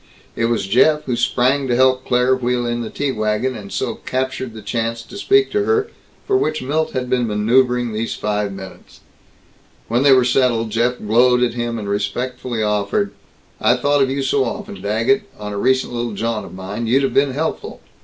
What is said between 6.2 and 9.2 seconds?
for which Milt had been maneuvering these five minutes.